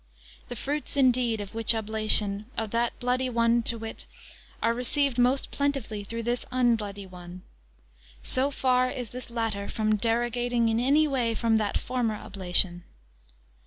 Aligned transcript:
The 0.49 0.55
fruits 0.55 0.97
indeed 0.97 1.39
of 1.41 1.53
which 1.53 1.75
oblation, 1.75 2.47
of 2.57 2.71
that 2.71 2.99
bloody 2.99 3.29
one 3.29 3.61
to 3.61 3.77
wit, 3.77 4.07
are 4.59 4.73
received 4.73 5.19
most 5.19 5.51
plentifully 5.51 6.03
through 6.03 6.23
this 6.23 6.43
unbloody 6.51 7.05
one; 7.05 7.43
so 8.23 8.49
far 8.49 8.89
is 8.89 9.11
this 9.11 9.29
(latter) 9.29 9.69
from 9.69 9.97
derogating 9.97 10.69
in 10.69 10.79
any 10.79 11.07
way 11.07 11.35
from 11.35 11.57
that 11.57 11.77
(former 11.77 12.15
oblation). 12.15 12.83